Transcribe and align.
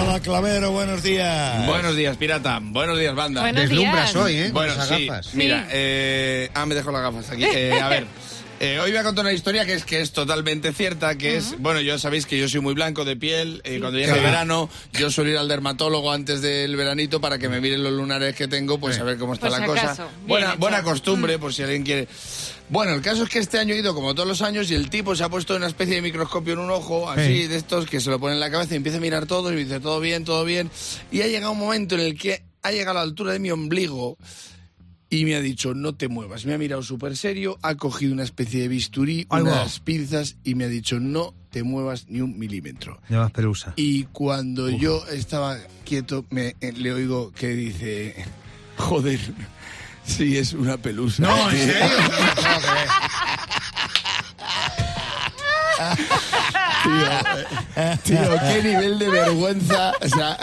Hola, 0.00 0.20
Clavero, 0.20 0.70
buenos 0.72 1.02
días. 1.02 1.66
Buenos 1.66 1.96
días, 1.96 2.16
pirata. 2.16 2.60
Buenos 2.62 2.98
días, 2.98 3.14
banda. 3.14 3.40
Buenos 3.42 3.62
Deslumbras 3.62 4.12
días. 4.12 4.16
hoy, 4.24 4.36
¿eh? 4.36 4.44
Con 4.44 4.52
Bueno, 4.54 4.72
esas 4.72 4.88
sí. 4.88 5.06
gafas. 5.06 5.34
Mira, 5.34 5.66
eh, 5.70 6.50
ah, 6.54 6.66
me 6.66 6.74
dejo 6.74 6.90
las 6.92 7.02
gafas 7.02 7.30
aquí. 7.30 7.44
Eh, 7.52 7.80
a 7.80 7.88
ver. 7.88 8.06
Eh, 8.60 8.78
hoy 8.80 8.90
voy 8.90 8.98
a 8.98 9.04
contar 9.04 9.24
una 9.24 9.32
historia 9.32 9.64
que 9.64 9.74
es 9.74 9.84
que 9.84 10.00
es 10.00 10.12
totalmente 10.12 10.72
cierta, 10.72 11.16
que 11.16 11.36
es, 11.36 11.58
bueno, 11.58 11.80
ya 11.80 11.98
sabéis 11.98 12.26
que 12.26 12.38
yo 12.38 12.48
soy 12.48 12.60
muy 12.60 12.74
blanco 12.74 13.04
de 13.04 13.16
piel, 13.16 13.60
eh, 13.64 13.78
cuando 13.80 13.98
llega 13.98 14.14
el 14.14 14.22
verano 14.22 14.68
yo 14.92 15.10
suelo 15.10 15.30
ir 15.30 15.38
al 15.38 15.48
dermatólogo 15.48 16.10
antes 16.10 16.42
del 16.42 16.74
veranito 16.76 17.20
para 17.20 17.38
que 17.38 17.48
me 17.48 17.60
miren 17.60 17.82
los 17.82 17.92
lunares 17.92 18.34
que 18.34 18.48
tengo, 18.48 18.78
pues 18.78 18.98
a 18.98 19.04
ver 19.04 19.18
cómo 19.18 19.34
está 19.34 19.48
Por 19.48 19.60
la 19.60 19.66
cosa. 19.66 19.82
acaso. 19.82 20.08
Buena, 20.26 20.50
hecho. 20.50 20.58
buena 20.58 20.82
costumbre, 20.82 21.38
por 21.38 21.54
si 21.54 21.62
alguien 21.62 21.84
quiere. 21.84 22.08
Bueno, 22.68 22.92
el 22.92 23.00
caso 23.00 23.22
es 23.22 23.28
que 23.30 23.38
este 23.38 23.58
año 23.58 23.74
he 23.74 23.78
ido 23.78 23.94
como 23.94 24.14
todos 24.14 24.28
los 24.28 24.42
años 24.42 24.70
y 24.70 24.74
el 24.74 24.90
tipo 24.90 25.16
se 25.16 25.24
ha 25.24 25.28
puesto 25.28 25.56
una 25.56 25.68
especie 25.68 25.94
de 25.94 26.02
microscopio 26.02 26.52
en 26.52 26.58
un 26.58 26.70
ojo, 26.70 27.08
así 27.08 27.46
de 27.46 27.56
estos 27.56 27.86
que 27.86 28.00
se 28.00 28.10
lo 28.10 28.18
pone 28.18 28.34
en 28.34 28.40
la 28.40 28.50
cabeza 28.50 28.74
y 28.74 28.76
empieza 28.76 28.98
a 28.98 29.00
mirar 29.00 29.26
todo 29.26 29.50
y 29.50 29.54
me 29.54 29.64
dice 29.64 29.80
todo 29.80 30.00
bien, 30.00 30.24
todo 30.24 30.44
bien. 30.44 30.70
Y 31.10 31.22
ha 31.22 31.26
llegado 31.26 31.52
un 31.52 31.58
momento 31.58 31.94
en 31.94 32.02
el 32.02 32.18
que 32.18 32.42
ha 32.62 32.70
llegado 32.70 32.90
a 32.98 33.02
la 33.02 33.02
altura 33.02 33.32
de 33.32 33.38
mi 33.38 33.50
ombligo 33.50 34.18
y 35.10 35.24
me 35.24 35.34
ha 35.34 35.40
dicho 35.40 35.74
no 35.74 35.94
te 35.94 36.08
muevas. 36.08 36.46
Me 36.46 36.54
ha 36.54 36.58
mirado 36.58 36.82
súper 36.82 37.16
serio, 37.16 37.58
ha 37.62 37.74
cogido 37.76 38.12
una 38.12 38.24
especie 38.24 38.62
de 38.62 38.68
bisturí, 38.68 39.26
unas 39.30 39.80
pinzas 39.80 40.36
y 40.44 40.54
me 40.54 40.64
ha 40.64 40.68
dicho 40.68 41.00
no 41.00 41.34
te 41.50 41.62
muevas 41.62 42.06
ni 42.08 42.20
un 42.20 42.38
milímetro. 42.38 43.00
Llevas 43.08 43.32
pelusa. 43.32 43.72
Y 43.76 44.04
cuando 44.04 44.68
yo 44.68 45.06
estaba 45.08 45.56
quieto, 45.84 46.24
me 46.30 46.54
eh, 46.60 46.72
le 46.72 46.92
oigo 46.92 47.32
que 47.32 47.48
dice, 47.48 48.14
joder, 48.76 49.18
sí 50.04 50.36
es 50.36 50.52
una 50.52 50.76
pelusa. 50.76 51.22
No, 51.22 51.50
¿en 51.50 51.56
tío". 51.56 51.66
serio? 51.66 51.88
Tío, 56.82 57.98
tío, 58.04 58.36
qué 58.40 58.62
nivel 58.62 58.98
de 58.98 59.08
vergüenza. 59.08 59.92
O 60.00 60.08
sea, 60.08 60.38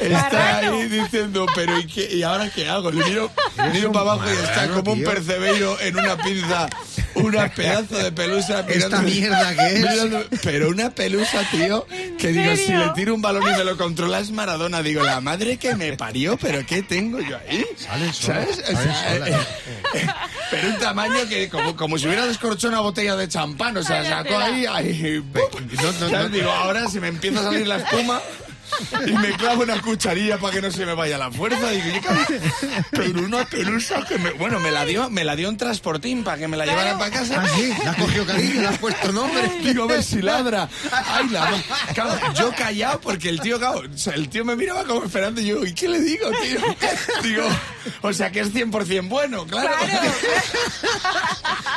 está 0.00 0.58
ahí 0.58 0.88
diciendo, 0.88 1.46
pero 1.54 1.78
¿y, 1.78 1.86
qué, 1.86 2.08
¿y 2.16 2.22
ahora 2.22 2.48
qué 2.50 2.68
hago? 2.68 2.90
Le 2.90 3.04
miro, 3.04 3.30
miro 3.72 3.92
para 3.92 4.12
abajo 4.12 4.24
y 4.30 4.32
está 4.32 4.68
como 4.68 4.92
un 4.92 5.02
percebeiro 5.02 5.78
en 5.80 5.98
una 5.98 6.16
pinza, 6.16 6.68
una 7.16 7.48
pedazo 7.48 7.96
de 7.98 8.12
pelusa. 8.12 8.60
Esta 8.68 8.98
mirándome- 9.02 9.02
mierda 9.10 9.54
que 9.56 9.66
es. 9.66 9.80
mirándome- 9.82 10.26
pero 10.42 10.68
una 10.70 10.90
pelusa, 10.90 11.42
tío, 11.50 11.86
que 12.18 12.28
digo, 12.28 12.56
si 12.56 12.72
le 12.72 12.88
tiro 12.94 13.14
un 13.14 13.22
balón 13.22 13.42
y 13.42 13.56
me 13.56 13.64
lo 13.64 13.76
controla 13.76 14.20
es 14.20 14.30
Maradona. 14.30 14.82
Digo, 14.82 15.02
la 15.02 15.20
madre 15.20 15.56
que 15.56 15.74
me 15.74 15.96
parió, 15.96 16.36
pero 16.36 16.64
¿qué 16.66 16.82
tengo 16.82 17.20
yo 17.20 17.36
ahí? 17.38 17.64
Salen 17.76 18.12
solas, 18.14 18.46
¿Sabes? 18.56 18.58
O 18.58 18.82
sea, 18.82 19.16
eh, 19.28 19.36
eh, 19.94 20.06
pero 20.50 20.68
un 20.68 20.78
tamaño 20.78 21.28
que 21.28 21.48
como, 21.48 21.74
como 21.76 21.98
si 21.98 22.06
hubiera 22.06 22.26
descorchado 22.26 22.68
una 22.72 22.80
botella 22.80 23.16
de 23.16 23.28
champán. 23.28 23.76
O 23.76 23.82
sea, 23.82 24.04
sacó 24.04 24.38
ahí, 24.38 24.66
ahí. 24.66 25.22
No, 26.00 26.08
no. 26.08 26.28
Digo, 26.28 26.50
ahora 26.50 26.88
si 26.88 27.00
me 27.00 27.08
empieza 27.08 27.40
a 27.40 27.44
salir 27.44 27.66
la 27.66 27.76
espuma 27.76 28.20
y 29.06 29.12
me 29.12 29.32
clavo 29.32 29.62
una 29.62 29.80
cucharilla 29.80 30.38
para 30.38 30.54
que 30.54 30.62
no 30.62 30.70
se 30.70 30.86
me 30.86 30.94
vaya 30.94 31.18
la 31.18 31.30
fuerza, 31.30 31.70
digo, 31.70 31.86
yo, 31.94 32.00
cabrón, 32.02 32.26
pero 32.90 33.20
una 33.20 33.44
pelusa 33.44 34.04
que 34.06 34.18
me, 34.18 34.30
bueno, 34.32 34.60
me 34.60 34.70
la 34.70 34.84
dio, 34.84 35.10
me 35.10 35.24
la 35.24 35.36
dio 35.36 35.48
un 35.48 35.56
transportín 35.56 36.24
para 36.24 36.38
que 36.38 36.48
me 36.48 36.56
la 36.56 36.66
llevara 36.66 36.98
para 36.98 37.10
casa. 37.10 37.42
Ah, 37.42 37.48
sí, 37.54 37.72
le 37.82 37.88
has 37.88 37.96
cogido 37.96 38.26
cariño, 38.26 38.62
le 38.62 38.68
has 38.68 38.78
puesto 38.78 39.12
nombre. 39.12 39.50
Digo, 39.62 39.84
a 39.84 39.86
ver 39.86 40.02
si 40.02 40.22
ladra. 40.22 40.68
Ay, 40.90 41.28
la 41.28 41.62
claro, 41.94 42.18
yo 42.34 42.52
callado 42.52 43.00
porque 43.00 43.28
el 43.28 43.40
tío, 43.40 43.58
claro, 43.58 43.82
o 43.92 43.98
sea, 43.98 44.14
el 44.14 44.28
tío 44.28 44.44
me 44.44 44.56
miraba 44.56 44.84
como 44.84 45.04
esperando 45.04 45.40
y 45.40 45.46
yo, 45.46 45.64
¿y 45.64 45.74
qué 45.74 45.88
le 45.88 46.00
digo, 46.00 46.30
tío? 46.42 46.60
Digo, 47.22 47.48
o 48.02 48.12
sea 48.12 48.30
que 48.30 48.40
es 48.40 48.52
100% 48.52 49.08
bueno, 49.08 49.46
claro. 49.46 49.70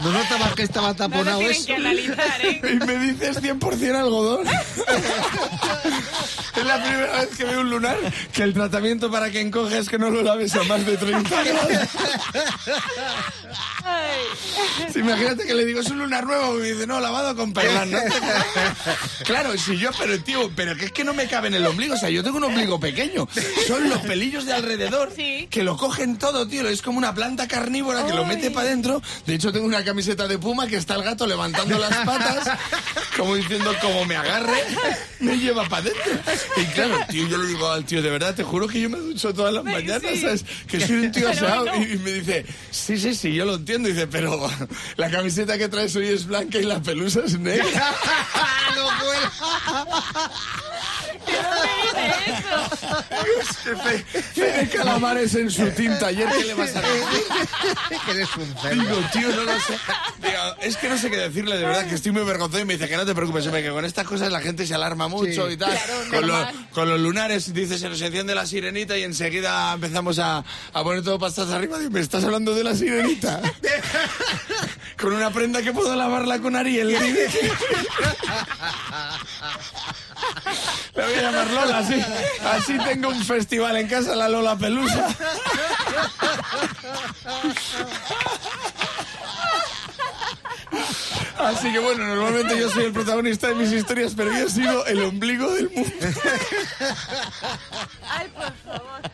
No 0.00 0.12
notabas 0.12 0.54
que 0.54 0.62
estaba 0.64 0.94
taponado 0.94 1.40
eso. 1.40 1.66
que 1.66 1.74
analizar, 1.74 2.44
¿eh? 2.44 2.60
Y 2.62 2.84
me 2.84 2.98
dices 2.98 3.42
100% 3.42 3.94
algodón. 3.94 4.46
La 6.76 6.82
primera 6.84 7.20
vez 7.20 7.28
que 7.36 7.44
veo 7.44 7.60
un 7.60 7.70
lunar 7.70 7.96
que 8.32 8.42
el 8.42 8.52
tratamiento 8.54 9.10
para 9.10 9.30
que 9.30 9.40
encoge 9.40 9.78
es 9.78 9.88
que 9.88 9.98
no 9.98 10.10
lo 10.10 10.22
laves 10.22 10.54
a 10.54 10.62
más 10.64 10.84
de 10.84 10.96
30 10.96 11.42
grados. 11.44 11.88
Sí, 14.92 15.00
imagínate 15.00 15.44
que 15.44 15.54
le 15.54 15.64
digo, 15.64 15.80
es 15.80 15.90
un 15.90 15.98
lunar 15.98 16.24
nuevo. 16.24 16.58
Y 16.58 16.62
me 16.62 16.72
dice, 16.72 16.86
no, 16.86 17.00
lavado 17.00 17.34
con 17.36 17.52
perlas. 17.52 17.86
¿no? 17.88 17.98
Claro, 19.24 19.56
si 19.58 19.76
yo, 19.76 19.90
pero 19.98 20.18
tío, 20.20 20.50
pero 20.56 20.76
que 20.76 20.86
es 20.86 20.92
que 20.92 21.04
no 21.04 21.14
me 21.14 21.26
cabe 21.28 21.48
en 21.48 21.54
el 21.54 21.66
ombligo. 21.66 21.94
O 21.94 21.98
sea, 21.98 22.08
yo 22.10 22.22
tengo 22.22 22.38
un 22.38 22.44
ombligo 22.44 22.78
pequeño. 22.80 23.28
Son 23.66 23.88
los 23.88 23.98
pelillos 24.00 24.46
de 24.46 24.52
alrededor 24.52 25.12
Sí. 25.14 25.48
que 25.50 25.62
lo 25.62 25.76
cogen 25.76 26.16
todo, 26.18 26.46
tío. 26.48 26.66
Es 26.68 26.82
como 26.82 26.98
una 26.98 27.14
planta 27.14 27.46
carnívora 27.48 28.06
que 28.06 28.14
lo 28.14 28.24
mete 28.24 28.50
para 28.50 28.68
adentro. 28.68 29.02
De 29.26 29.34
hecho, 29.34 29.52
tengo 29.52 29.66
una 29.66 29.84
camiseta 29.84 30.26
de 30.28 30.38
puma 30.38 30.66
que 30.66 30.76
está 30.76 30.94
el 30.94 31.02
gato 31.02 31.26
levantando 31.26 31.78
las 31.78 31.94
patas, 32.06 32.58
como 33.16 33.34
diciendo, 33.34 33.74
como 33.80 34.04
me 34.04 34.16
agarre, 34.16 34.64
me 35.20 35.38
lleva 35.38 35.64
para 35.68 35.82
adentro. 35.82 36.12
Y 36.56 36.63
claro, 36.74 36.98
tío, 37.08 37.26
yo 37.28 37.38
le 37.38 37.46
digo 37.46 37.68
al 37.70 37.84
tío, 37.84 38.02
de 38.02 38.10
verdad, 38.10 38.34
te 38.34 38.42
juro 38.42 38.66
que 38.68 38.80
yo 38.80 38.90
me 38.90 38.98
ducho 38.98 39.32
todas 39.34 39.52
las 39.52 39.64
mañanas, 39.64 40.02
sí. 40.12 40.20
¿sabes? 40.20 40.44
Que 40.68 40.80
soy 40.80 40.96
un 40.96 41.12
tío 41.12 41.28
aseado. 41.30 41.66
no. 41.66 41.76
Y 41.76 41.96
me 41.98 42.12
dice, 42.12 42.46
sí, 42.70 42.98
sí, 42.98 43.14
sí, 43.14 43.34
yo 43.34 43.44
lo 43.44 43.54
entiendo. 43.54 43.88
Y 43.88 43.92
dice, 43.92 44.06
pero 44.06 44.50
la 44.96 45.10
camiseta 45.10 45.58
que 45.58 45.68
traes 45.68 45.94
hoy 45.96 46.08
es 46.08 46.26
blanca 46.26 46.58
y 46.58 46.64
la 46.64 46.80
pelusa 46.82 47.20
es 47.24 47.38
negra. 47.38 47.64
no 48.76 48.88
puedo. 49.00 50.30
Es 53.40 53.56
que 53.58 53.76
fe- 53.76 54.04
Tiene 54.34 54.68
calamares 54.68 55.34
en 55.34 55.50
su 55.50 55.66
tinta. 55.70 56.06
Ayer, 56.08 56.28
¿qué 56.28 56.44
le 56.44 56.54
vas 56.54 56.74
a 56.76 56.80
decir? 56.80 57.04
que 58.06 58.10
eres 58.12 58.28
un 58.36 58.54
cerdo. 58.60 58.82
Digo, 58.82 58.96
tío, 59.12 59.28
no 59.30 59.42
lo 59.44 59.52
sé. 59.60 59.78
Digo, 60.18 60.38
es 60.62 60.76
que 60.76 60.88
no 60.88 60.98
sé 60.98 61.10
qué 61.10 61.16
decirle, 61.16 61.56
de 61.58 61.64
verdad, 61.64 61.86
que 61.88 61.94
estoy 61.94 62.12
muy 62.12 62.22
vergonzoso 62.24 62.62
y 62.62 62.64
me 62.66 62.74
dice 62.74 62.88
que 62.88 62.96
no 62.96 63.04
te 63.06 63.14
preocupes, 63.14 63.46
que 63.48 63.70
con 63.70 63.84
estas 63.84 64.06
cosas 64.06 64.30
la 64.32 64.40
gente 64.40 64.66
se 64.66 64.74
alarma 64.74 65.08
mucho 65.08 65.46
Sí. 65.48 65.54
y 65.54 65.56
tal. 65.56 65.70
Claro, 65.72 65.94
con, 66.10 66.20
los, 66.28 66.30
normal. 66.38 66.68
con 66.72 66.88
los 66.90 67.00
lunares, 67.00 67.52
dice, 67.54 67.78
se 67.78 67.88
nos 67.88 68.00
enciende 68.00 68.34
la 68.34 68.46
sirenita 68.46 68.96
y 68.98 69.02
enseguida 69.02 69.72
empezamos 69.74 70.18
a, 70.18 70.38
a 70.72 70.82
poner 70.82 71.02
todo 71.02 71.18
pastas 71.18 71.50
arriba. 71.50 71.78
Digo, 71.78 71.90
¿me 71.90 72.00
estás 72.00 72.24
hablando 72.24 72.54
de 72.54 72.64
la 72.64 72.74
sirenita? 72.74 73.40
con 75.00 75.12
una 75.12 75.30
prenda 75.30 75.62
que 75.62 75.72
puedo 75.72 75.94
lavarla 75.94 76.38
con 76.40 76.56
Ariel. 76.56 76.88
Le 80.94 81.04
voy 81.04 81.14
a 81.14 81.22
llamar 81.22 81.50
Lola, 81.50 81.78
así, 81.78 82.00
así 82.44 82.78
tengo 82.78 83.08
un 83.08 83.24
festival 83.24 83.76
en 83.76 83.88
casa, 83.88 84.14
la 84.14 84.28
Lola 84.28 84.56
Pelusa. 84.56 85.08
Así 91.38 91.72
que 91.72 91.78
bueno, 91.78 92.06
normalmente 92.06 92.58
yo 92.58 92.70
soy 92.70 92.84
el 92.84 92.92
protagonista 92.92 93.48
de 93.48 93.54
mis 93.56 93.72
historias, 93.72 94.14
pero 94.16 94.32
yo 94.32 94.48
sido 94.48 94.86
el 94.86 95.02
ombligo 95.02 95.50
del 95.52 95.68
mundo. 95.70 95.90
Ay, 98.08 98.28
por 98.34 98.52
favor. 98.64 99.10